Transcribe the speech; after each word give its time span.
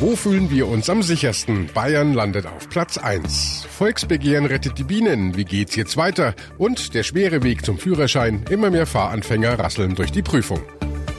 Wo 0.00 0.14
fühlen 0.14 0.48
wir 0.48 0.68
uns 0.68 0.88
am 0.88 1.02
sichersten? 1.02 1.68
Bayern 1.74 2.14
landet 2.14 2.46
auf 2.46 2.68
Platz 2.68 2.98
1. 2.98 3.66
Volksbegehren 3.68 4.46
rettet 4.46 4.78
die 4.78 4.84
Bienen. 4.84 5.36
Wie 5.36 5.44
geht's 5.44 5.74
jetzt 5.74 5.96
weiter? 5.96 6.34
Und 6.56 6.94
der 6.94 7.02
schwere 7.02 7.42
Weg 7.42 7.64
zum 7.64 7.78
Führerschein. 7.78 8.44
Immer 8.48 8.70
mehr 8.70 8.86
Fahranfänger 8.86 9.58
rasseln 9.58 9.96
durch 9.96 10.12
die 10.12 10.22
Prüfung. 10.22 10.62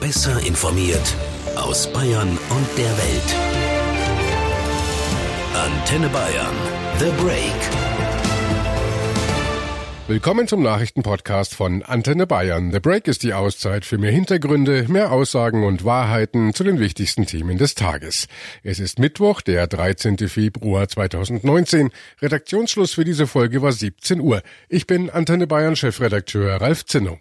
Besser 0.00 0.40
informiert 0.46 1.14
aus 1.56 1.92
Bayern 1.92 2.30
und 2.30 2.78
der 2.78 2.96
Welt. 2.96 3.36
Antenne 5.54 6.08
Bayern. 6.08 6.56
The 6.98 7.10
Break. 7.22 7.89
Willkommen 10.10 10.48
zum 10.48 10.60
Nachrichtenpodcast 10.64 11.54
von 11.54 11.84
Antenne 11.84 12.26
Bayern. 12.26 12.72
The 12.72 12.80
Break 12.80 13.06
ist 13.06 13.22
die 13.22 13.32
Auszeit 13.32 13.84
für 13.84 13.96
mehr 13.96 14.10
Hintergründe, 14.10 14.86
mehr 14.88 15.12
Aussagen 15.12 15.62
und 15.62 15.84
Wahrheiten 15.84 16.52
zu 16.52 16.64
den 16.64 16.80
wichtigsten 16.80 17.26
Themen 17.26 17.58
des 17.58 17.76
Tages. 17.76 18.26
Es 18.64 18.80
ist 18.80 18.98
Mittwoch, 18.98 19.40
der 19.40 19.68
13. 19.68 20.18
Februar 20.28 20.88
2019. 20.88 21.90
Redaktionsschluss 22.20 22.94
für 22.94 23.04
diese 23.04 23.28
Folge 23.28 23.62
war 23.62 23.70
17 23.70 24.18
Uhr. 24.18 24.42
Ich 24.68 24.88
bin 24.88 25.10
Antenne 25.10 25.46
Bayern 25.46 25.76
Chefredakteur 25.76 26.60
Ralf 26.60 26.86
Zinno. 26.86 27.20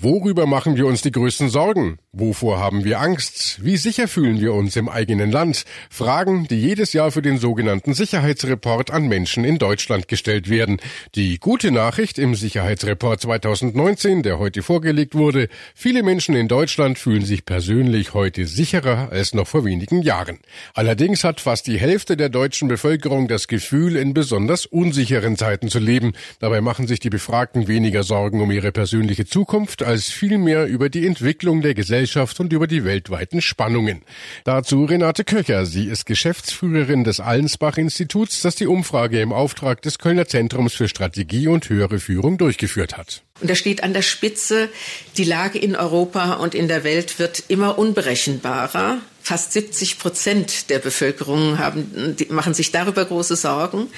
Worüber 0.00 0.46
machen 0.46 0.76
wir 0.76 0.86
uns 0.86 1.02
die 1.02 1.10
größten 1.10 1.48
Sorgen? 1.48 1.98
Wovor 2.12 2.60
haben 2.60 2.84
wir 2.84 3.00
Angst? 3.00 3.64
Wie 3.64 3.76
sicher 3.76 4.06
fühlen 4.06 4.40
wir 4.40 4.54
uns 4.54 4.76
im 4.76 4.88
eigenen 4.88 5.32
Land? 5.32 5.64
Fragen, 5.90 6.46
die 6.48 6.60
jedes 6.60 6.92
Jahr 6.92 7.10
für 7.10 7.20
den 7.20 7.38
sogenannten 7.38 7.94
Sicherheitsreport 7.94 8.92
an 8.92 9.08
Menschen 9.08 9.42
in 9.42 9.58
Deutschland 9.58 10.06
gestellt 10.06 10.48
werden. 10.48 10.78
Die 11.16 11.38
gute 11.38 11.72
Nachricht 11.72 12.20
im 12.20 12.36
Sicherheitsreport 12.36 13.22
2019, 13.22 14.22
der 14.22 14.38
heute 14.38 14.62
vorgelegt 14.62 15.16
wurde, 15.16 15.48
viele 15.74 16.04
Menschen 16.04 16.36
in 16.36 16.46
Deutschland 16.46 16.96
fühlen 17.00 17.24
sich 17.24 17.44
persönlich 17.44 18.14
heute 18.14 18.46
sicherer 18.46 19.10
als 19.10 19.34
noch 19.34 19.48
vor 19.48 19.64
wenigen 19.64 20.02
Jahren. 20.02 20.38
Allerdings 20.74 21.24
hat 21.24 21.40
fast 21.40 21.66
die 21.66 21.78
Hälfte 21.80 22.16
der 22.16 22.28
deutschen 22.28 22.68
Bevölkerung 22.68 23.26
das 23.26 23.48
Gefühl, 23.48 23.96
in 23.96 24.14
besonders 24.14 24.64
unsicheren 24.64 25.36
Zeiten 25.36 25.68
zu 25.68 25.80
leben. 25.80 26.12
Dabei 26.38 26.60
machen 26.60 26.86
sich 26.86 27.00
die 27.00 27.10
Befragten 27.10 27.66
weniger 27.66 28.04
Sorgen 28.04 28.40
um 28.40 28.52
ihre 28.52 28.70
persönliche 28.70 29.26
Zukunft 29.26 29.87
als 29.88 30.10
vielmehr 30.10 30.66
über 30.66 30.90
die 30.90 31.06
Entwicklung 31.06 31.62
der 31.62 31.72
Gesellschaft 31.72 32.38
und 32.40 32.52
über 32.52 32.66
die 32.66 32.84
weltweiten 32.84 33.40
Spannungen. 33.40 34.02
Dazu 34.44 34.84
Renate 34.84 35.24
Köcher. 35.24 35.64
Sie 35.64 35.86
ist 35.86 36.04
Geschäftsführerin 36.04 37.04
des 37.04 37.20
Allensbach-Instituts, 37.20 38.42
das 38.42 38.54
die 38.54 38.66
Umfrage 38.66 39.22
im 39.22 39.32
Auftrag 39.32 39.80
des 39.80 39.98
Kölner 39.98 40.26
Zentrums 40.26 40.74
für 40.74 40.88
Strategie 40.88 41.48
und 41.48 41.70
höhere 41.70 42.00
Führung 42.00 42.36
durchgeführt 42.36 42.98
hat. 42.98 43.22
Und 43.40 43.48
da 43.48 43.54
steht 43.54 43.82
an 43.82 43.94
der 43.94 44.02
Spitze, 44.02 44.68
die 45.16 45.24
Lage 45.24 45.58
in 45.58 45.74
Europa 45.74 46.34
und 46.34 46.54
in 46.54 46.68
der 46.68 46.84
Welt 46.84 47.18
wird 47.18 47.44
immer 47.48 47.78
unberechenbarer. 47.78 48.98
Fast 49.28 49.52
70 49.52 49.98
Prozent 49.98 50.70
der 50.70 50.78
Bevölkerung 50.78 51.58
haben, 51.58 52.16
machen 52.30 52.54
sich 52.54 52.72
darüber 52.72 53.04
große 53.04 53.36
Sorgen. 53.36 53.88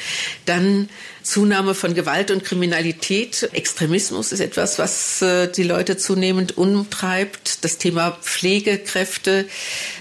Dann 0.44 0.88
Zunahme 1.22 1.76
von 1.76 1.94
Gewalt 1.94 2.32
und 2.32 2.42
Kriminalität. 2.42 3.48
Extremismus 3.52 4.32
ist 4.32 4.40
etwas, 4.40 4.80
was 4.80 5.22
äh, 5.22 5.46
die 5.46 5.62
Leute 5.62 5.96
zunehmend 5.96 6.58
umtreibt. 6.58 7.64
Das 7.64 7.78
Thema 7.78 8.18
Pflegekräfte, 8.20 9.46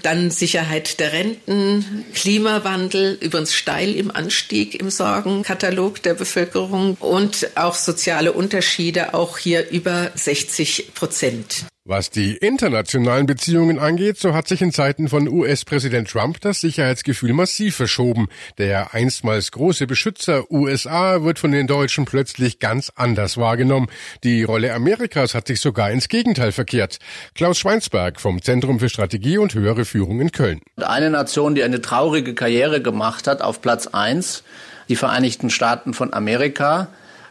dann 0.02 0.32
Sicherheit 0.32 0.98
der 0.98 1.12
Renten, 1.12 2.06
Klimawandel, 2.12 3.16
übrigens 3.20 3.54
steil 3.54 3.94
im 3.94 4.10
Anstieg 4.10 4.80
im 4.80 4.90
Sorgenkatalog 4.90 6.02
der 6.02 6.14
Bevölkerung 6.14 6.96
und 6.98 7.56
auch 7.56 7.76
soziale 7.76 8.32
Unterschiede, 8.32 9.14
auch 9.14 9.38
hier 9.38 9.70
über 9.70 10.10
60 10.16 10.92
Prozent. 10.96 11.66
Was 11.90 12.08
die 12.08 12.36
internationalen 12.36 13.26
Beziehungen 13.26 13.80
angeht, 13.80 14.16
so 14.16 14.32
hat 14.32 14.46
sich 14.46 14.62
in 14.62 14.70
Zeiten 14.70 15.08
von 15.08 15.26
US-Präsident 15.26 16.08
Trump 16.08 16.40
das 16.40 16.60
Sicherheitsgefühl 16.60 17.32
massiv 17.32 17.74
verschoben. 17.74 18.28
Der 18.58 18.94
einstmals 18.94 19.50
große 19.50 19.88
Beschützer 19.88 20.48
USA 20.52 21.24
wird 21.24 21.40
von 21.40 21.50
den 21.50 21.66
Deutschen 21.66 22.04
plötzlich 22.04 22.60
ganz 22.60 22.92
anders 22.94 23.38
wahrgenommen. 23.38 23.88
Die 24.22 24.44
Rolle 24.44 24.72
Amerikas 24.72 25.34
hat 25.34 25.48
sich 25.48 25.58
sogar 25.58 25.90
ins 25.90 26.06
Gegenteil 26.06 26.52
verkehrt. 26.52 26.98
Klaus 27.34 27.58
Schweinsberg 27.58 28.20
vom 28.20 28.40
Zentrum 28.40 28.78
für 28.78 28.88
Strategie 28.88 29.38
und 29.38 29.54
höhere 29.54 29.84
Führung 29.84 30.20
in 30.20 30.30
Köln. 30.30 30.60
Eine 30.76 31.10
Nation, 31.10 31.56
die 31.56 31.64
eine 31.64 31.80
traurige 31.80 32.36
Karriere 32.36 32.80
gemacht 32.80 33.26
hat, 33.26 33.42
auf 33.42 33.60
Platz 33.62 33.88
eins, 33.88 34.44
die 34.88 34.94
Vereinigten 34.94 35.50
Staaten 35.50 35.92
von 35.92 36.14
Amerika, 36.14 36.86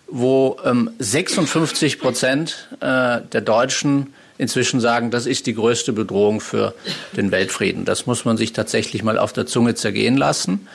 wo 0.07 0.57
ähm, 0.65 0.89
56 0.99 1.97
Prozent 1.97 2.67
äh, 2.81 3.21
der 3.21 3.39
Deutschen 3.39 4.13
inzwischen 4.39 4.79
sagen, 4.79 5.11
das 5.11 5.27
ist 5.27 5.45
die 5.45 5.53
größte 5.53 5.93
Bedrohung 5.93 6.41
für 6.41 6.73
den 7.15 7.29
Weltfrieden. 7.29 7.85
Das 7.85 8.07
muss 8.07 8.25
man 8.25 8.37
sich 8.37 8.53
tatsächlich 8.53 9.03
mal 9.03 9.19
auf 9.19 9.33
der 9.33 9.45
Zunge 9.45 9.75
zergehen 9.75 10.17
lassen. 10.17 10.67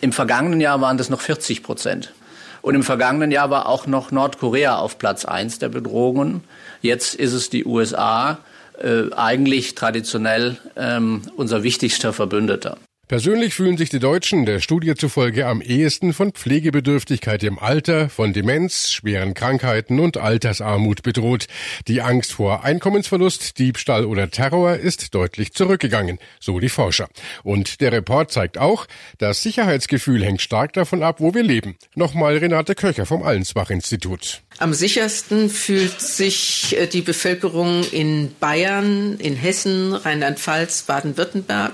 Im 0.00 0.12
vergangenen 0.12 0.60
Jahr 0.60 0.80
waren 0.80 0.98
das 0.98 1.10
noch 1.10 1.20
40 1.20 1.64
Prozent. 1.64 2.12
Und 2.60 2.74
im 2.74 2.82
vergangenen 2.82 3.30
Jahr 3.30 3.50
war 3.50 3.66
auch 3.66 3.86
noch 3.86 4.10
Nordkorea 4.10 4.76
auf 4.76 4.98
Platz 4.98 5.24
eins 5.24 5.58
der 5.58 5.70
Bedrohungen. 5.70 6.44
Jetzt 6.82 7.14
ist 7.14 7.32
es 7.32 7.50
die 7.50 7.64
USA, 7.64 8.38
äh, 8.78 9.12
eigentlich 9.16 9.74
traditionell 9.74 10.58
ähm, 10.76 11.22
unser 11.34 11.62
wichtigster 11.62 12.12
Verbündeter. 12.12 12.76
Persönlich 13.08 13.54
fühlen 13.54 13.78
sich 13.78 13.88
die 13.88 14.00
Deutschen 14.00 14.44
der 14.44 14.60
Studie 14.60 14.94
zufolge 14.94 15.46
am 15.46 15.62
ehesten 15.62 16.12
von 16.12 16.32
Pflegebedürftigkeit 16.32 17.42
im 17.42 17.58
Alter, 17.58 18.10
von 18.10 18.34
Demenz, 18.34 18.90
schweren 18.90 19.32
Krankheiten 19.32 19.98
und 19.98 20.18
Altersarmut 20.18 21.02
bedroht. 21.02 21.46
Die 21.86 22.02
Angst 22.02 22.32
vor 22.32 22.64
Einkommensverlust, 22.64 23.58
Diebstahl 23.58 24.04
oder 24.04 24.30
Terror 24.30 24.74
ist 24.74 25.14
deutlich 25.14 25.54
zurückgegangen, 25.54 26.18
so 26.38 26.60
die 26.60 26.68
Forscher. 26.68 27.08
Und 27.44 27.80
der 27.80 27.92
Report 27.92 28.30
zeigt 28.30 28.58
auch, 28.58 28.84
das 29.16 29.42
Sicherheitsgefühl 29.42 30.22
hängt 30.22 30.42
stark 30.42 30.74
davon 30.74 31.02
ab, 31.02 31.16
wo 31.20 31.32
wir 31.32 31.42
leben. 31.42 31.76
Nochmal 31.94 32.36
Renate 32.36 32.74
Köcher 32.74 33.06
vom 33.06 33.22
Allensbach-Institut. 33.22 34.42
Am 34.58 34.74
sichersten 34.74 35.48
fühlt 35.48 35.98
sich 35.98 36.76
äh, 36.76 36.86
die 36.86 37.00
Bevölkerung 37.00 37.84
in 37.90 38.34
Bayern, 38.38 39.16
in 39.18 39.34
Hessen, 39.34 39.94
Rheinland-Pfalz, 39.94 40.82
Baden-Württemberg 40.82 41.72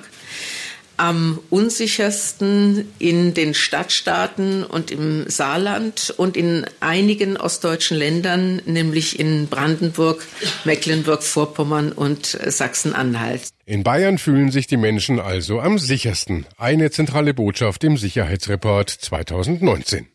am 0.96 1.38
unsichersten 1.50 2.92
in 2.98 3.34
den 3.34 3.54
Stadtstaaten 3.54 4.64
und 4.64 4.90
im 4.90 5.28
Saarland 5.28 6.14
und 6.16 6.36
in 6.36 6.66
einigen 6.80 7.36
ostdeutschen 7.36 7.96
Ländern, 7.96 8.62
nämlich 8.66 9.18
in 9.18 9.48
Brandenburg, 9.48 10.26
Mecklenburg-Vorpommern 10.64 11.92
und 11.92 12.26
Sachsen-Anhalt. 12.26 13.42
In 13.66 13.82
Bayern 13.82 14.18
fühlen 14.18 14.50
sich 14.50 14.66
die 14.66 14.76
Menschen 14.76 15.20
also 15.20 15.60
am 15.60 15.78
sichersten. 15.78 16.46
Eine 16.58 16.90
zentrale 16.90 17.34
Botschaft 17.34 17.82
im 17.84 17.96
Sicherheitsreport 17.96 18.90
2019. 18.90 20.06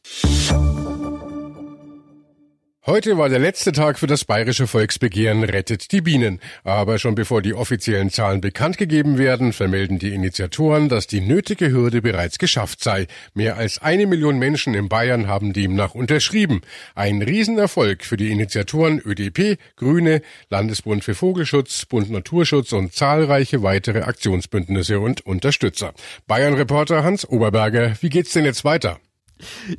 Heute 2.85 3.19
war 3.19 3.29
der 3.29 3.37
letzte 3.37 3.71
Tag 3.71 3.99
für 3.99 4.07
das 4.07 4.25
bayerische 4.25 4.65
Volksbegehren 4.65 5.43
Rettet 5.43 5.91
die 5.91 6.01
Bienen. 6.01 6.39
Aber 6.63 6.97
schon 6.97 7.13
bevor 7.13 7.43
die 7.43 7.53
offiziellen 7.53 8.09
Zahlen 8.09 8.41
bekannt 8.41 8.79
gegeben 8.79 9.19
werden, 9.19 9.53
vermelden 9.53 9.99
die 9.99 10.11
Initiatoren, 10.13 10.89
dass 10.89 11.05
die 11.05 11.21
nötige 11.21 11.69
Hürde 11.69 12.01
bereits 12.01 12.39
geschafft 12.39 12.81
sei. 12.81 13.05
Mehr 13.35 13.57
als 13.57 13.77
eine 13.77 14.07
Million 14.07 14.39
Menschen 14.39 14.73
in 14.73 14.89
Bayern 14.89 15.27
haben 15.27 15.53
demnach 15.53 15.93
unterschrieben. 15.93 16.61
Ein 16.95 17.21
Riesenerfolg 17.21 18.03
für 18.03 18.17
die 18.17 18.31
Initiatoren 18.31 18.99
ÖDP, 19.05 19.59
Grüne, 19.75 20.21
Landesbund 20.49 21.03
für 21.03 21.13
Vogelschutz, 21.13 21.85
Bund 21.85 22.09
Naturschutz 22.09 22.71
und 22.71 22.93
zahlreiche 22.93 23.61
weitere 23.61 24.01
Aktionsbündnisse 24.01 24.99
und 24.99 25.23
Unterstützer. 25.25 25.93
Bayern-Reporter 26.25 27.03
Hans 27.03 27.27
Oberberger, 27.27 27.93
wie 27.99 28.09
geht's 28.09 28.31
denn 28.31 28.45
jetzt 28.45 28.63
weiter? 28.63 28.99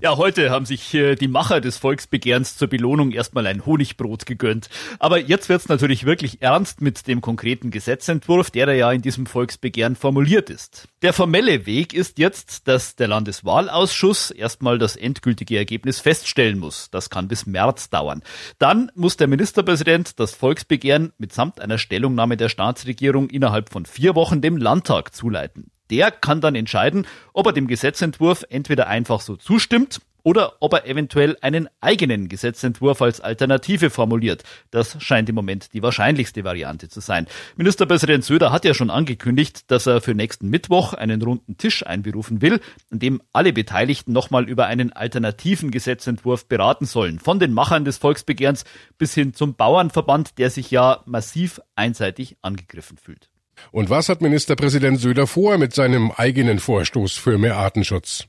Ja, 0.01 0.17
heute 0.17 0.51
haben 0.51 0.65
sich 0.65 0.95
äh, 0.95 1.17
die 1.17 1.29
Macher 1.29 1.61
des 1.61 1.77
Volksbegehrens 1.77 2.57
zur 2.57 2.69
Belohnung 2.69 3.13
erstmal 3.13 3.47
ein 3.47 3.67
Honigbrot 3.67 4.25
gegönnt. 4.25 4.71
Aber 4.99 5.19
jetzt 5.19 5.49
wird's 5.49 5.69
natürlich 5.69 6.07
wirklich 6.07 6.41
ernst 6.41 6.81
mit 6.81 7.07
dem 7.07 7.21
konkreten 7.21 7.71
Gesetzentwurf, 7.71 8.51
der 8.51 8.67
da 8.67 8.73
ja 8.73 8.91
in 8.91 9.03
diesem 9.03 9.27
Volksbegehren 9.27 9.97
formuliert 9.97 10.49
ist. 10.49 10.89
Der 11.03 11.13
formelle 11.13 11.67
Weg 11.67 11.93
ist 11.93 12.19
jetzt, 12.19 12.69
dass 12.69 12.97
der 12.97 13.09
Landeswahlausschuss 13.09 14.31
erstmal 14.31 14.79
das 14.79 14.97
endgültige 14.97 15.59
Ergebnis 15.59 16.01
feststellen 16.01 16.59
muss. 16.59 16.91
Das 16.91 17.11
kann 17.11 17.29
bis 17.29 17.47
März 17.47 17.91
dauern. 17.91 18.23
Dann 18.59 18.91
muss 18.95 19.17
der 19.17 19.29
Ministerpräsident 19.29 20.19
das 20.19 20.35
Volksbegehren 20.35 21.13
mitsamt 21.19 21.61
einer 21.61 21.79
Stellungnahme 21.79 22.37
der 22.37 22.49
Staatsregierung 22.49 23.29
innerhalb 23.29 23.71
von 23.71 23.85
vier 23.85 24.15
Wochen 24.15 24.41
dem 24.41 24.57
Landtag 24.57 25.15
zuleiten. 25.15 25.71
Der 25.91 26.11
kann 26.11 26.41
dann 26.41 26.55
entscheiden, 26.55 27.07
ob 27.33 27.47
er 27.47 27.53
dem 27.53 27.67
Gesetzentwurf 27.67 28.45
entweder 28.49 28.87
einfach 28.87 29.21
so 29.21 29.37
zustimmt 29.37 30.01
oder 30.23 30.55
ob 30.61 30.75
er 30.75 30.87
eventuell 30.87 31.37
einen 31.41 31.69
eigenen 31.81 32.29
Gesetzentwurf 32.29 33.03
als 33.03 33.21
Alternative 33.21 33.91
formuliert. 33.91 34.43
Das 34.71 35.03
scheint 35.03 35.29
im 35.29 35.35
Moment 35.35 35.73
die 35.73 35.83
wahrscheinlichste 35.83 36.45
Variante 36.45 36.89
zu 36.89 37.01
sein. 37.01 37.27
Ministerpräsident 37.57 38.25
Söder 38.25 38.53
hat 38.53 38.65
ja 38.65 38.75
schon 38.75 38.91
angekündigt, 38.91 39.71
dass 39.71 39.87
er 39.87 40.01
für 40.01 40.15
nächsten 40.15 40.49
Mittwoch 40.49 40.95
einen 40.95 41.23
runden 41.23 41.57
Tisch 41.57 41.87
einberufen 41.87 42.43
will, 42.43 42.61
an 42.91 42.99
dem 42.99 43.23
alle 43.33 43.53
Beteiligten 43.53 44.13
nochmal 44.13 44.49
über 44.49 44.67
einen 44.67 44.93
alternativen 44.93 45.71
Gesetzentwurf 45.71 46.47
beraten 46.47 46.87
sollen. 46.87 47.19
Von 47.19 47.39
den 47.39 47.53
Machern 47.53 47.85
des 47.85 47.99
Volksbegehrens 47.99 48.65
bis 48.99 49.15
hin 49.15 49.35
zum 49.35 49.55
Bauernverband, 49.55 50.39
der 50.39 50.51
sich 50.51 50.71
ja 50.71 51.03
massiv 51.07 51.61
einseitig 51.75 52.37
angegriffen 52.43 52.99
fühlt. 52.99 53.31
Und 53.73 53.91
was 53.91 54.09
hat 54.09 54.21
Ministerpräsident 54.21 55.01
Söder 55.01 55.27
vor 55.27 55.59
mit 55.59 55.75
seinem 55.75 56.11
eigenen 56.11 56.59
Vorstoß 56.59 57.15
für 57.15 57.39
mehr 57.39 57.57
Artenschutz? 57.57 58.27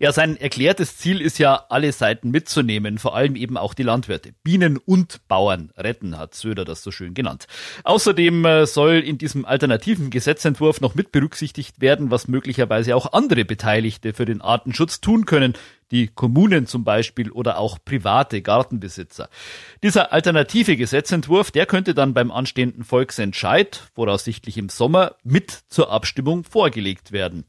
Ja, 0.00 0.12
sein 0.12 0.36
erklärtes 0.36 0.96
Ziel 0.96 1.20
ist 1.20 1.38
ja, 1.38 1.66
alle 1.70 1.90
Seiten 1.90 2.30
mitzunehmen, 2.30 2.98
vor 2.98 3.16
allem 3.16 3.34
eben 3.34 3.56
auch 3.56 3.74
die 3.74 3.82
Landwirte. 3.82 4.30
Bienen 4.44 4.76
und 4.76 5.26
Bauern 5.26 5.72
retten, 5.76 6.16
hat 6.16 6.36
Söder 6.36 6.64
das 6.64 6.84
so 6.84 6.92
schön 6.92 7.14
genannt. 7.14 7.48
Außerdem 7.82 8.44
äh, 8.44 8.66
soll 8.66 8.98
in 8.98 9.18
diesem 9.18 9.44
alternativen 9.44 10.10
Gesetzentwurf 10.10 10.80
noch 10.80 10.94
mit 10.94 11.10
berücksichtigt 11.10 11.80
werden, 11.80 12.12
was 12.12 12.28
möglicherweise 12.28 12.94
auch 12.94 13.12
andere 13.12 13.44
Beteiligte 13.44 14.12
für 14.12 14.24
den 14.24 14.40
Artenschutz 14.40 15.00
tun 15.00 15.24
können, 15.24 15.54
die 15.90 16.08
Kommunen 16.08 16.66
zum 16.66 16.84
Beispiel 16.84 17.30
oder 17.30 17.58
auch 17.58 17.78
private 17.84 18.42
Gartenbesitzer. 18.42 19.28
Dieser 19.82 20.12
alternative 20.12 20.76
Gesetzentwurf, 20.76 21.50
der 21.50 21.66
könnte 21.66 21.94
dann 21.94 22.14
beim 22.14 22.30
anstehenden 22.30 22.84
Volksentscheid, 22.84 23.82
voraussichtlich 23.94 24.58
im 24.58 24.68
Sommer, 24.68 25.16
mit 25.24 25.50
zur 25.68 25.90
Abstimmung 25.90 26.44
vorgelegt 26.44 27.12
werden. 27.12 27.44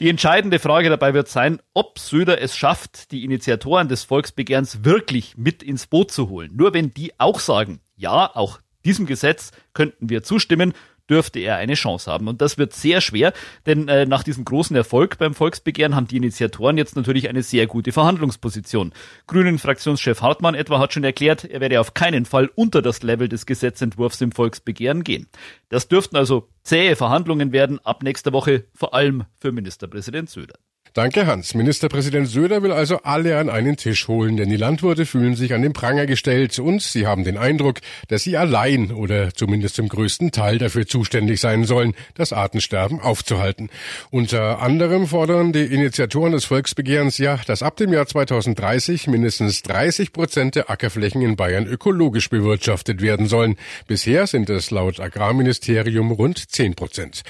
Die 0.00 0.08
entscheidende 0.08 0.58
Frage 0.58 0.88
dabei 0.88 1.14
wird 1.14 1.28
sein, 1.28 1.60
ob 1.72 1.98
Söder 1.98 2.40
es 2.40 2.56
schafft, 2.56 3.12
die 3.12 3.24
Initiatoren 3.24 3.88
des 3.88 4.02
Volksbegehrens 4.04 4.84
wirklich 4.84 5.36
mit 5.36 5.62
ins 5.62 5.86
Boot 5.86 6.10
zu 6.10 6.28
holen. 6.28 6.50
Nur 6.54 6.74
wenn 6.74 6.92
die 6.92 7.12
auch 7.18 7.38
sagen, 7.38 7.80
ja, 7.96 8.34
auch 8.34 8.60
diesem 8.84 9.06
Gesetz 9.06 9.52
könnten 9.72 10.10
wir 10.10 10.22
zustimmen, 10.22 10.74
dürfte 11.08 11.38
er 11.40 11.56
eine 11.56 11.74
Chance 11.74 12.10
haben. 12.10 12.28
Und 12.28 12.40
das 12.40 12.58
wird 12.58 12.72
sehr 12.72 13.00
schwer, 13.00 13.32
denn 13.66 13.88
äh, 13.88 14.06
nach 14.06 14.22
diesem 14.22 14.44
großen 14.44 14.74
Erfolg 14.74 15.18
beim 15.18 15.34
Volksbegehren 15.34 15.94
haben 15.94 16.06
die 16.06 16.16
Initiatoren 16.16 16.78
jetzt 16.78 16.96
natürlich 16.96 17.28
eine 17.28 17.42
sehr 17.42 17.66
gute 17.66 17.92
Verhandlungsposition. 17.92 18.92
Grünen 19.26 19.58
Fraktionschef 19.58 20.20
Hartmann 20.22 20.54
etwa 20.54 20.78
hat 20.78 20.92
schon 20.92 21.04
erklärt, 21.04 21.44
er 21.44 21.60
werde 21.60 21.80
auf 21.80 21.94
keinen 21.94 22.24
Fall 22.24 22.50
unter 22.54 22.82
das 22.82 23.02
Level 23.02 23.28
des 23.28 23.46
Gesetzentwurfs 23.46 24.20
im 24.20 24.32
Volksbegehren 24.32 25.04
gehen. 25.04 25.28
Das 25.68 25.88
dürften 25.88 26.16
also 26.16 26.48
zähe 26.62 26.96
Verhandlungen 26.96 27.52
werden 27.52 27.78
ab 27.84 28.02
nächster 28.02 28.32
Woche, 28.32 28.64
vor 28.74 28.94
allem 28.94 29.24
für 29.38 29.52
Ministerpräsident 29.52 30.30
Söder. 30.30 30.54
Danke, 30.94 31.26
Hans. 31.26 31.54
Ministerpräsident 31.54 32.28
Söder 32.28 32.62
will 32.62 32.70
also 32.70 32.98
alle 33.02 33.36
an 33.38 33.50
einen 33.50 33.76
Tisch 33.76 34.06
holen, 34.06 34.36
denn 34.36 34.48
die 34.48 34.56
Landwirte 34.56 35.06
fühlen 35.06 35.34
sich 35.34 35.52
an 35.52 35.62
den 35.62 35.72
Pranger 35.72 36.06
gestellt 36.06 36.56
und 36.60 36.82
sie 36.82 37.04
haben 37.04 37.24
den 37.24 37.36
Eindruck, 37.36 37.80
dass 38.06 38.22
sie 38.22 38.36
allein 38.36 38.92
oder 38.92 39.34
zumindest 39.34 39.74
zum 39.74 39.88
größten 39.88 40.30
Teil 40.30 40.58
dafür 40.58 40.86
zuständig 40.86 41.40
sein 41.40 41.64
sollen, 41.64 41.94
das 42.14 42.32
Artensterben 42.32 43.00
aufzuhalten. 43.00 43.70
Unter 44.12 44.62
anderem 44.62 45.08
fordern 45.08 45.52
die 45.52 45.64
Initiatoren 45.64 46.30
des 46.30 46.44
Volksbegehrens 46.44 47.18
ja, 47.18 47.40
dass 47.44 47.64
ab 47.64 47.76
dem 47.76 47.92
Jahr 47.92 48.06
2030 48.06 49.08
mindestens 49.08 49.62
30 49.62 50.12
Prozent 50.12 50.54
der 50.54 50.70
Ackerflächen 50.70 51.22
in 51.22 51.34
Bayern 51.34 51.66
ökologisch 51.66 52.30
bewirtschaftet 52.30 53.02
werden 53.02 53.26
sollen. 53.26 53.56
Bisher 53.88 54.28
sind 54.28 54.48
es 54.48 54.70
laut 54.70 55.00
Agrarministerium 55.00 56.12
rund 56.12 56.38
10 56.52 56.76
Prozent. 56.76 57.24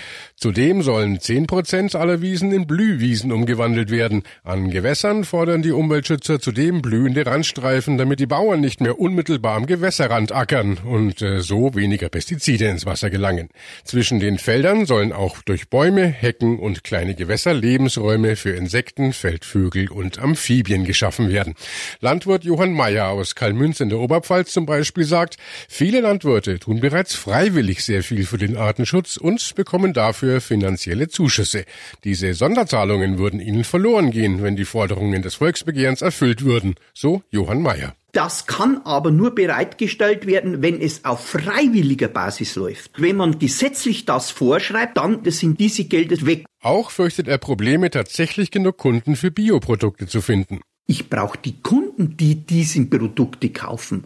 Zudem 0.45 0.83
sollen 0.83 1.21
10 1.21 1.47
Prozent 1.47 1.95
aller 1.95 2.21
Wiesen 2.21 2.53
in 2.53 2.67
Blühwiesen 2.67 3.33
umgewandelt 3.33 3.91
werden. 3.91 4.25
An 4.43 4.69
Gewässern 4.69 5.25
fordern 5.25 5.63
die 5.63 5.73
Umweltschützer 5.73 6.39
zudem 6.39 6.83
blühende 6.83 7.25
Randstreifen, 7.25 7.97
damit 7.97 8.21
die 8.21 8.27
Bauern 8.27 8.61
nicht 8.61 8.83
mehr 8.83 9.01
unmittelbar 9.01 9.57
am 9.57 9.65
Gewässerrand 9.65 10.33
ackern 10.33 10.77
und 10.85 11.23
äh, 11.23 11.41
so 11.41 11.75
weniger 11.75 12.11
Pestizide 12.11 12.67
ins 12.67 12.85
Wasser 12.85 13.09
gelangen. 13.09 13.49
Zwischen 13.85 14.21
den 14.21 14.37
Feldern 14.37 14.85
sollen 14.85 15.15
auch 15.15 15.41
durch 15.41 15.71
Bäume, 15.71 16.05
Hecken 16.05 16.59
und 16.59 16.85
kleine 16.85 17.15
Gewässer 17.15 17.55
Lebensräume 17.55 18.37
für 18.37 18.51
Insekten, 18.51 19.15
Feldvögel 19.15 19.91
und 19.91 20.19
Amphibien 20.19 20.85
geschaffen 20.85 21.31
werden. 21.31 21.55
Landwirt 22.01 22.45
Johann 22.45 22.75
Mayer 22.75 23.09
aus 23.09 23.35
Kalmünz 23.35 23.81
in 23.81 23.89
der 23.89 23.99
Oberpfalz 23.99 24.53
zum 24.53 24.67
Beispiel 24.67 25.05
sagt, 25.05 25.39
viele 25.71 26.03
Landwirte 26.03 26.59
tun 26.59 26.81
bereits 26.81 27.15
freiwillig 27.15 27.83
sehr 27.83 28.03
viel 28.03 28.27
für 28.27 28.37
den 28.37 28.59
Artenschutz 28.59 29.17
und 29.17 29.55
bekommen 29.55 29.95
dafür 29.95 30.34
finanzielle 30.41 31.09
Zuschüsse. 31.09 31.65
Diese 32.05 32.35
Sonderzahlungen 32.35 33.19
würden 33.19 33.41
ihnen 33.41 33.65
verloren 33.65 34.11
gehen, 34.11 34.43
wenn 34.43 34.57
die 34.57 34.65
Forderungen 34.65 35.23
des 35.23 35.35
Volksbegehrens 35.37 36.03
erfüllt 36.03 36.45
würden, 36.45 36.75
so 36.93 37.23
Johann 37.31 37.63
Mayer. 37.63 37.95
Das 38.13 38.47
kann 38.47 38.81
aber 38.85 39.11
nur 39.11 39.35
bereitgestellt 39.35 40.27
werden, 40.27 40.63
wenn 40.63 40.81
es 40.81 41.05
auf 41.05 41.27
freiwilliger 41.27 42.07
Basis 42.07 42.55
läuft. 42.55 42.93
Wenn 42.97 43.17
man 43.17 43.41
gesetzlich 43.41 44.05
das 44.05 44.31
vorschreibt, 44.31 44.97
dann 44.99 45.19
sind 45.25 45.59
diese 45.59 45.85
Gelder 45.85 46.25
weg. 46.25 46.45
Auch 46.63 46.93
fürchtet 46.93 47.27
er 47.27 47.39
Probleme, 47.39 47.91
tatsächlich 47.91 48.53
genug 48.53 48.79
Kunden 48.79 49.17
für 49.17 49.33
Bioprodukte 49.33 50.07
zu 50.07 50.21
finden. 50.21 50.61
Ich 50.87 51.11
brauche 51.11 51.39
die 51.39 51.61
Kunden, 51.61 52.17
die 52.17 52.37
diese 52.37 52.85
Produkte 52.87 53.51
kaufen. 53.51 54.05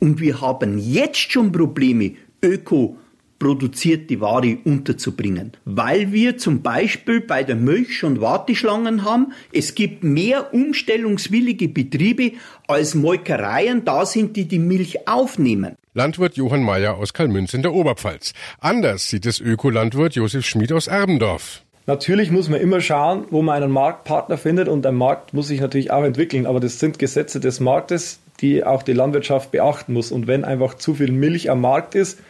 Und 0.00 0.20
wir 0.20 0.40
haben 0.40 0.78
jetzt 0.78 1.30
schon 1.30 1.52
Probleme, 1.52 2.16
Öko 2.42 2.96
produzierte 3.44 4.22
Ware 4.22 4.56
unterzubringen. 4.64 5.52
Weil 5.66 6.12
wir 6.12 6.38
zum 6.38 6.62
Beispiel 6.62 7.20
bei 7.20 7.42
der 7.42 7.56
Milch 7.56 7.98
schon 7.98 8.22
Warteschlangen 8.22 9.04
haben. 9.04 9.34
Es 9.52 9.74
gibt 9.74 10.02
mehr 10.02 10.54
umstellungswillige 10.54 11.68
Betriebe 11.68 12.32
als 12.68 12.94
Molkereien 12.94 13.84
da 13.84 14.06
sind, 14.06 14.36
die 14.36 14.46
die 14.46 14.58
Milch 14.58 15.06
aufnehmen. 15.06 15.76
Landwirt 15.92 16.38
Johann 16.38 16.62
Mayer 16.62 16.96
aus 16.96 17.12
Kalmünz 17.12 17.52
in 17.52 17.60
der 17.60 17.74
Oberpfalz. 17.74 18.32
Anders 18.60 19.10
sieht 19.10 19.26
es 19.26 19.40
Ökolandwirt 19.40 20.14
Josef 20.14 20.46
Schmid 20.46 20.72
aus 20.72 20.86
Erbendorf. 20.86 21.60
Natürlich 21.86 22.30
muss 22.30 22.48
man 22.48 22.62
immer 22.62 22.80
schauen, 22.80 23.26
wo 23.28 23.42
man 23.42 23.62
einen 23.62 23.70
Marktpartner 23.70 24.38
findet 24.38 24.68
und 24.68 24.86
ein 24.86 24.94
Markt 24.94 25.34
muss 25.34 25.48
sich 25.48 25.60
natürlich 25.60 25.90
auch 25.90 26.02
entwickeln, 26.02 26.46
aber 26.46 26.60
das 26.60 26.80
sind 26.80 26.98
Gesetze 26.98 27.40
des 27.40 27.60
Marktes, 27.60 28.20
die 28.40 28.64
auch 28.64 28.82
die 28.82 28.94
Landwirtschaft 28.94 29.50
beachten 29.50 29.92
muss. 29.92 30.10
Und 30.10 30.26
wenn 30.26 30.44
einfach 30.44 30.74
zu 30.74 30.94
viel 30.94 31.12
Milch 31.12 31.50
am 31.50 31.60
Markt 31.60 31.94
ist, 31.94 32.20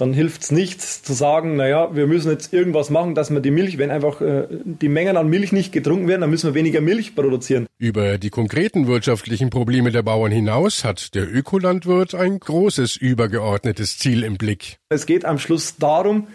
dann 0.00 0.14
hilft 0.14 0.42
es 0.42 0.50
nichts 0.50 1.02
zu 1.02 1.12
sagen, 1.12 1.56
naja, 1.56 1.94
wir 1.94 2.06
müssen 2.06 2.30
jetzt 2.30 2.54
irgendwas 2.54 2.88
machen, 2.88 3.14
dass 3.14 3.30
wir 3.30 3.40
die 3.40 3.50
Milch, 3.50 3.76
wenn 3.76 3.90
einfach 3.90 4.20
äh, 4.20 4.46
die 4.50 4.88
Mengen 4.88 5.16
an 5.16 5.28
Milch 5.28 5.52
nicht 5.52 5.72
getrunken 5.72 6.08
werden, 6.08 6.22
dann 6.22 6.30
müssen 6.30 6.48
wir 6.48 6.54
weniger 6.54 6.80
Milch 6.80 7.14
produzieren. 7.14 7.66
Über 7.78 8.16
die 8.16 8.30
konkreten 8.30 8.86
wirtschaftlichen 8.86 9.50
Probleme 9.50 9.90
der 9.90 10.02
Bauern 10.02 10.32
hinaus 10.32 10.84
hat 10.84 11.14
der 11.14 11.30
Ökolandwirt 11.30 12.14
ein 12.14 12.40
großes 12.40 12.96
übergeordnetes 12.96 13.98
Ziel 13.98 14.24
im 14.24 14.38
Blick. 14.38 14.78
Es 14.88 15.04
geht 15.04 15.24
am 15.24 15.38
Schluss 15.38 15.76
darum, 15.76 16.26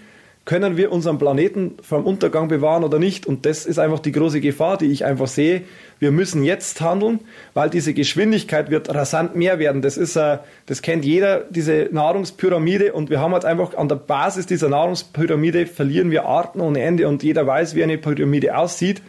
können 0.46 0.78
wir 0.78 0.92
unseren 0.92 1.18
Planeten 1.18 1.76
vom 1.82 2.06
Untergang 2.06 2.48
bewahren 2.48 2.84
oder 2.84 3.00
nicht? 3.00 3.26
Und 3.26 3.48
das 3.48 3.66
ist 3.66 3.80
einfach 3.80 3.98
die 3.98 4.12
große 4.12 4.42
Gefahr, 4.42 4.78
die 4.78 4.92
ich 4.92 5.04
einfach 5.04 5.28
sehe. 5.28 5.64
Wir 5.98 6.12
müssen 6.12 6.44
jetzt 6.44 6.82
handeln, 6.82 7.20
weil 7.56 7.72
diese 7.72 7.96
Geschwindigkeit 7.96 8.70
wird 8.70 8.94
rasant 8.94 9.36
mehr 9.36 9.58
werden. 9.58 9.82
Das 9.82 9.98
ist, 9.98 10.16
äh, 10.16 10.38
das 10.68 10.84
kennt 10.84 11.04
jeder, 11.04 11.46
diese 11.50 11.90
Nahrungspyramide. 11.92 12.94
Und 12.94 13.10
wir 13.10 13.20
haben 13.20 13.34
halt 13.34 13.44
einfach 13.44 13.76
an 13.76 13.90
der 13.90 13.96
Basis 13.96 14.46
dieser 14.46 14.70
Nahrungspyramide 14.70 15.66
verlieren 15.66 16.12
wir 16.12 16.26
Arten 16.26 16.62
ohne 16.62 16.82
Ende. 16.82 17.08
Und 17.08 17.24
jeder 17.24 17.48
weiß, 17.48 17.74
wie 17.74 17.84
eine 17.84 17.98
Pyramide 17.98 18.56
aussieht. 18.56 19.02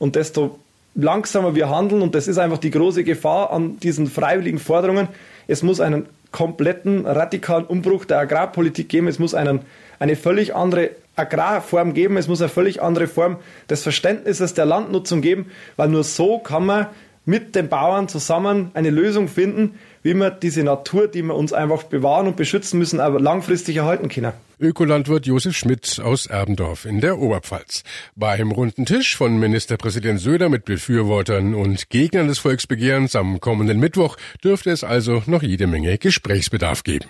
Und 0.00 0.16
desto 0.16 0.58
langsamer 0.96 1.54
wir 1.54 1.70
handeln, 1.70 2.02
und 2.02 2.16
das 2.16 2.26
ist 2.26 2.38
einfach 2.38 2.58
die 2.58 2.72
große 2.72 3.04
Gefahr 3.04 3.52
an 3.52 3.78
diesen 3.78 4.08
freiwilligen 4.08 4.58
Forderungen, 4.58 5.06
es 5.46 5.62
muss 5.62 5.80
einen 5.80 6.06
kompletten 6.34 7.06
radikalen 7.06 7.64
Umbruch 7.64 8.06
der 8.06 8.18
Agrarpolitik 8.18 8.88
geben. 8.88 9.06
Es 9.06 9.20
muss 9.20 9.34
einen 9.34 9.60
eine 10.00 10.16
völlig 10.16 10.52
andere 10.56 10.90
Agrarform 11.14 11.94
geben, 11.94 12.16
es 12.16 12.26
muss 12.26 12.42
eine 12.42 12.48
völlig 12.48 12.82
andere 12.82 13.06
Form 13.06 13.36
des 13.70 13.84
Verständnisses 13.84 14.52
der 14.52 14.66
Landnutzung 14.66 15.22
geben, 15.22 15.52
weil 15.76 15.88
nur 15.88 16.02
so 16.02 16.40
kann 16.40 16.66
man 16.66 16.88
mit 17.24 17.54
den 17.54 17.68
Bauern 17.68 18.08
zusammen 18.08 18.72
eine 18.74 18.90
Lösung 18.90 19.28
finden, 19.28 19.78
wie 20.04 20.14
wir 20.14 20.30
diese 20.30 20.62
Natur, 20.62 21.08
die 21.08 21.22
wir 21.22 21.34
uns 21.34 21.52
einfach 21.52 21.82
bewahren 21.82 22.28
und 22.28 22.36
beschützen 22.36 22.78
müssen, 22.78 23.00
aber 23.00 23.18
langfristig 23.18 23.76
erhalten 23.76 24.08
können. 24.08 24.32
Ökolandwirt 24.60 25.26
Josef 25.26 25.56
Schmidt 25.56 25.98
aus 25.98 26.26
Erbendorf 26.26 26.84
in 26.84 27.00
der 27.00 27.18
Oberpfalz. 27.18 27.82
Beim 28.14 28.52
runden 28.52 28.84
Tisch 28.86 29.16
von 29.16 29.38
Ministerpräsident 29.38 30.20
Söder 30.20 30.48
mit 30.48 30.66
Befürwortern 30.66 31.54
und 31.54 31.90
Gegnern 31.90 32.28
des 32.28 32.38
Volksbegehrens 32.38 33.16
am 33.16 33.40
kommenden 33.40 33.80
Mittwoch 33.80 34.16
dürfte 34.44 34.70
es 34.70 34.84
also 34.84 35.22
noch 35.26 35.42
jede 35.42 35.66
Menge 35.66 35.98
Gesprächsbedarf 35.98 36.84
geben. 36.84 37.06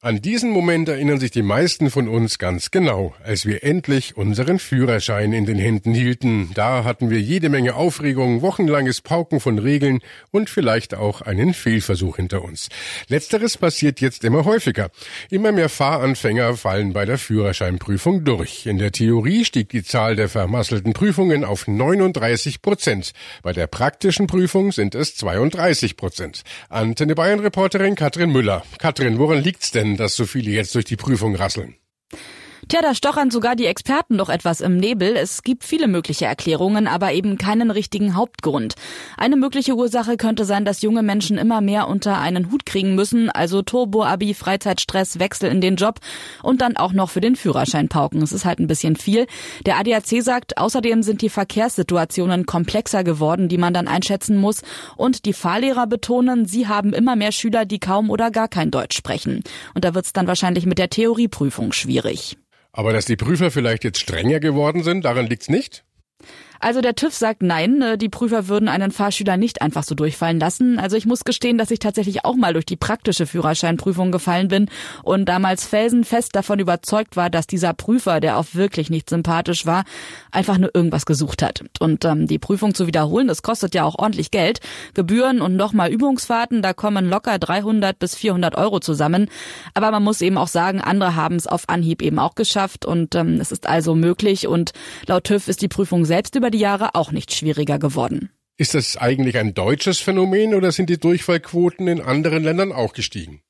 An 0.00 0.22
diesen 0.22 0.50
Moment 0.50 0.88
erinnern 0.88 1.18
sich 1.18 1.32
die 1.32 1.42
meisten 1.42 1.90
von 1.90 2.06
uns 2.06 2.38
ganz 2.38 2.70
genau, 2.70 3.16
als 3.24 3.46
wir 3.46 3.64
endlich 3.64 4.16
unseren 4.16 4.60
Führerschein 4.60 5.32
in 5.32 5.44
den 5.44 5.58
Händen 5.58 5.92
hielten. 5.92 6.52
Da 6.54 6.84
hatten 6.84 7.10
wir 7.10 7.20
jede 7.20 7.48
Menge 7.48 7.74
Aufregung, 7.74 8.40
wochenlanges 8.40 9.00
Pauken 9.00 9.40
von 9.40 9.58
Regeln 9.58 9.98
und 10.30 10.50
vielleicht 10.50 10.94
auch 10.94 11.20
einen 11.22 11.52
Fehlversuch 11.52 12.14
hinter 12.14 12.44
uns. 12.44 12.68
Letzteres 13.08 13.58
passiert 13.58 14.00
jetzt 14.00 14.22
immer 14.22 14.44
häufiger. 14.44 14.90
Immer 15.30 15.50
mehr 15.50 15.68
Fahranfänger 15.68 16.56
fallen 16.56 16.92
bei 16.92 17.04
der 17.04 17.18
Führerscheinprüfung 17.18 18.22
durch. 18.22 18.66
In 18.66 18.78
der 18.78 18.92
Theorie 18.92 19.44
stieg 19.44 19.68
die 19.70 19.82
Zahl 19.82 20.14
der 20.14 20.28
vermasselten 20.28 20.92
Prüfungen 20.92 21.42
auf 21.42 21.66
39 21.66 22.62
Prozent. 22.62 23.14
Bei 23.42 23.52
der 23.52 23.66
praktischen 23.66 24.28
Prüfung 24.28 24.70
sind 24.70 24.94
es 24.94 25.16
32 25.16 25.96
Prozent. 25.96 26.44
Antenne 26.68 27.16
Bayern 27.16 27.40
Reporterin 27.40 27.96
Katrin 27.96 28.30
Müller. 28.30 28.62
Katrin, 28.78 29.18
woran 29.18 29.42
liegt's 29.42 29.72
denn? 29.72 29.87
Dass 29.96 30.16
so 30.16 30.26
viele 30.26 30.50
jetzt 30.50 30.74
durch 30.74 30.84
die 30.84 30.96
Prüfung 30.96 31.34
rasseln? 31.34 31.76
Tja, 32.68 32.82
da 32.82 32.94
stochern 32.94 33.30
sogar 33.30 33.56
die 33.56 33.64
Experten 33.64 34.16
noch 34.16 34.28
etwas 34.28 34.60
im 34.60 34.76
Nebel. 34.76 35.16
Es 35.16 35.42
gibt 35.42 35.64
viele 35.64 35.88
mögliche 35.88 36.26
Erklärungen, 36.26 36.86
aber 36.86 37.14
eben 37.14 37.38
keinen 37.38 37.70
richtigen 37.70 38.14
Hauptgrund. 38.14 38.74
Eine 39.16 39.36
mögliche 39.36 39.74
Ursache 39.74 40.18
könnte 40.18 40.44
sein, 40.44 40.66
dass 40.66 40.82
junge 40.82 41.02
Menschen 41.02 41.38
immer 41.38 41.62
mehr 41.62 41.88
unter 41.88 42.18
einen 42.18 42.52
Hut 42.52 42.66
kriegen 42.66 42.94
müssen, 42.94 43.30
also 43.30 43.62
Turbo-Abi, 43.62 44.34
Freizeitstress, 44.34 45.18
Wechsel 45.18 45.50
in 45.50 45.62
den 45.62 45.76
Job 45.76 46.00
und 46.42 46.60
dann 46.60 46.76
auch 46.76 46.92
noch 46.92 47.08
für 47.08 47.22
den 47.22 47.36
Führerschein 47.36 47.88
pauken. 47.88 48.20
Es 48.20 48.32
ist 48.32 48.44
halt 48.44 48.58
ein 48.58 48.66
bisschen 48.66 48.96
viel. 48.96 49.26
Der 49.64 49.78
ADAC 49.78 50.22
sagt, 50.22 50.58
außerdem 50.58 51.02
sind 51.02 51.22
die 51.22 51.30
Verkehrssituationen 51.30 52.44
komplexer 52.44 53.02
geworden, 53.02 53.48
die 53.48 53.56
man 53.56 53.72
dann 53.72 53.88
einschätzen 53.88 54.36
muss. 54.36 54.60
Und 54.94 55.24
die 55.24 55.32
Fahrlehrer 55.32 55.86
betonen, 55.86 56.44
sie 56.44 56.68
haben 56.68 56.92
immer 56.92 57.16
mehr 57.16 57.32
Schüler, 57.32 57.64
die 57.64 57.78
kaum 57.78 58.10
oder 58.10 58.30
gar 58.30 58.48
kein 58.48 58.70
Deutsch 58.70 58.98
sprechen. 58.98 59.42
Und 59.72 59.86
da 59.86 59.94
wird 59.94 60.04
es 60.04 60.12
dann 60.12 60.26
wahrscheinlich 60.26 60.66
mit 60.66 60.76
der 60.76 60.90
Theorieprüfung 60.90 61.72
schwierig. 61.72 62.36
Aber 62.72 62.92
dass 62.92 63.06
die 63.06 63.16
Prüfer 63.16 63.50
vielleicht 63.50 63.84
jetzt 63.84 64.00
strenger 64.00 64.40
geworden 64.40 64.82
sind, 64.82 65.04
daran 65.04 65.26
liegt's 65.26 65.48
nicht? 65.48 65.84
Also 66.60 66.80
der 66.80 66.94
TÜV 66.94 67.14
sagt 67.14 67.42
nein, 67.42 67.82
äh, 67.82 67.98
die 67.98 68.08
Prüfer 68.08 68.48
würden 68.48 68.68
einen 68.68 68.90
Fahrschüler 68.90 69.36
nicht 69.36 69.62
einfach 69.62 69.84
so 69.84 69.94
durchfallen 69.94 70.40
lassen. 70.40 70.78
Also 70.78 70.96
ich 70.96 71.06
muss 71.06 71.24
gestehen, 71.24 71.58
dass 71.58 71.70
ich 71.70 71.78
tatsächlich 71.78 72.24
auch 72.24 72.36
mal 72.36 72.52
durch 72.52 72.66
die 72.66 72.76
praktische 72.76 73.26
Führerscheinprüfung 73.26 74.12
gefallen 74.12 74.48
bin 74.48 74.68
und 75.02 75.26
damals 75.26 75.66
felsenfest 75.66 76.34
davon 76.34 76.58
überzeugt 76.58 77.16
war, 77.16 77.30
dass 77.30 77.46
dieser 77.46 77.74
Prüfer, 77.74 78.20
der 78.20 78.38
auch 78.38 78.46
wirklich 78.52 78.90
nicht 78.90 79.08
sympathisch 79.10 79.66
war, 79.66 79.84
einfach 80.30 80.58
nur 80.58 80.70
irgendwas 80.74 81.06
gesucht 81.06 81.42
hat. 81.42 81.64
Und 81.80 82.04
ähm, 82.04 82.26
die 82.26 82.38
Prüfung 82.38 82.74
zu 82.74 82.86
wiederholen, 82.86 83.28
das 83.28 83.42
kostet 83.42 83.74
ja 83.74 83.84
auch 83.84 83.98
ordentlich 83.98 84.30
Geld. 84.30 84.60
Gebühren 84.94 85.40
und 85.40 85.56
nochmal 85.56 85.90
Übungsfahrten, 85.90 86.62
da 86.62 86.72
kommen 86.72 87.08
locker 87.08 87.38
300 87.38 87.98
bis 87.98 88.14
400 88.14 88.56
Euro 88.56 88.80
zusammen. 88.80 89.28
Aber 89.74 89.90
man 89.90 90.02
muss 90.02 90.20
eben 90.20 90.38
auch 90.38 90.48
sagen, 90.48 90.80
andere 90.80 91.14
haben 91.14 91.36
es 91.36 91.46
auf 91.46 91.68
Anhieb 91.68 92.02
eben 92.02 92.18
auch 92.18 92.34
geschafft 92.34 92.84
und 92.84 93.14
ähm, 93.14 93.38
es 93.40 93.52
ist 93.52 93.66
also 93.66 93.94
möglich 93.94 94.46
und 94.46 94.72
laut 95.06 95.24
TÜV 95.24 95.48
ist 95.48 95.62
die 95.62 95.68
Prüfung 95.68 96.04
selbst 96.04 96.34
über 96.34 96.47
über 96.48 96.50
die 96.50 96.58
Jahre 96.60 96.94
auch 96.94 97.12
nicht 97.12 97.34
schwieriger 97.34 97.78
geworden. 97.78 98.30
Ist 98.56 98.72
das 98.74 98.96
eigentlich 98.96 99.36
ein 99.36 99.52
deutsches 99.52 99.98
Phänomen 99.98 100.54
oder 100.54 100.72
sind 100.72 100.88
die 100.88 100.98
Durchfallquoten 100.98 101.86
in 101.88 102.00
anderen 102.00 102.42
Ländern 102.42 102.72
auch 102.72 102.94
gestiegen? 102.94 103.42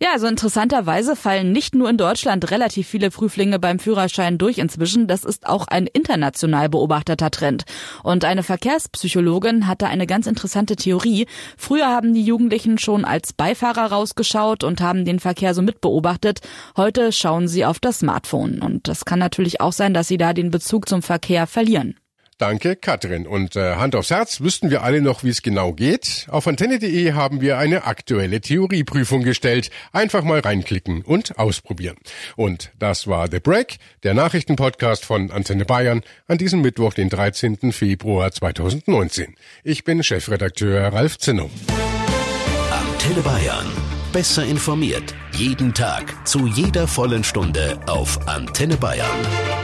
Ja, 0.00 0.12
also 0.12 0.26
interessanterweise 0.26 1.16
fallen 1.16 1.52
nicht 1.52 1.74
nur 1.74 1.88
in 1.88 1.98
Deutschland 1.98 2.50
relativ 2.50 2.88
viele 2.88 3.10
Prüflinge 3.10 3.58
beim 3.58 3.78
Führerschein 3.78 4.38
durch 4.38 4.58
inzwischen. 4.58 5.06
Das 5.06 5.24
ist 5.24 5.46
auch 5.46 5.68
ein 5.68 5.86
international 5.86 6.68
beobachteter 6.70 7.30
Trend. 7.30 7.64
Und 8.02 8.24
eine 8.24 8.42
Verkehrspsychologin 8.42 9.66
hatte 9.66 9.86
eine 9.86 10.06
ganz 10.06 10.26
interessante 10.26 10.76
Theorie. 10.76 11.26
Früher 11.56 11.88
haben 11.88 12.14
die 12.14 12.24
Jugendlichen 12.24 12.78
schon 12.78 13.04
als 13.04 13.34
Beifahrer 13.34 13.92
rausgeschaut 13.92 14.64
und 14.64 14.80
haben 14.80 15.04
den 15.04 15.20
Verkehr 15.20 15.54
so 15.54 15.62
mitbeobachtet. 15.62 16.40
Heute 16.76 17.12
schauen 17.12 17.48
sie 17.48 17.66
auf 17.66 17.78
das 17.78 18.00
Smartphone. 18.00 18.62
Und 18.62 18.88
das 18.88 19.04
kann 19.04 19.18
natürlich 19.18 19.60
auch 19.60 19.72
sein, 19.72 19.94
dass 19.94 20.08
sie 20.08 20.18
da 20.18 20.32
den 20.32 20.50
Bezug 20.50 20.88
zum 20.88 21.02
Verkehr 21.02 21.46
verlieren. 21.46 21.94
Danke, 22.38 22.76
Katrin. 22.76 23.26
Und 23.26 23.54
äh, 23.56 23.76
Hand 23.76 23.94
aufs 23.94 24.10
Herz, 24.10 24.40
wüssten 24.40 24.70
wir 24.70 24.82
alle 24.82 25.00
noch, 25.00 25.22
wie 25.22 25.28
es 25.28 25.42
genau 25.42 25.72
geht? 25.72 26.26
Auf 26.28 26.46
antenne.de 26.48 27.12
haben 27.12 27.40
wir 27.40 27.58
eine 27.58 27.84
aktuelle 27.84 28.40
Theorieprüfung 28.40 29.22
gestellt. 29.22 29.70
Einfach 29.92 30.24
mal 30.24 30.40
reinklicken 30.40 31.02
und 31.02 31.38
ausprobieren. 31.38 31.96
Und 32.36 32.72
das 32.78 33.06
war 33.06 33.28
The 33.30 33.40
Break, 33.40 33.76
der 34.02 34.14
Nachrichtenpodcast 34.14 35.04
von 35.04 35.30
Antenne 35.30 35.64
Bayern 35.64 36.02
an 36.26 36.38
diesem 36.38 36.60
Mittwoch, 36.60 36.94
den 36.94 37.08
13. 37.08 37.72
Februar 37.72 38.32
2019. 38.32 39.34
Ich 39.62 39.84
bin 39.84 40.02
Chefredakteur 40.02 40.92
Ralf 40.92 41.18
Zinno. 41.18 41.50
Antenne 42.70 43.20
Bayern. 43.22 43.66
Besser 44.12 44.44
informiert. 44.44 45.14
Jeden 45.32 45.74
Tag. 45.74 46.26
Zu 46.26 46.46
jeder 46.46 46.86
vollen 46.86 47.24
Stunde 47.24 47.80
auf 47.86 48.28
Antenne 48.28 48.76
Bayern. 48.76 49.63